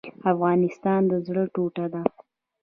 [0.31, 2.01] افغانستان د زړه ټوټه ده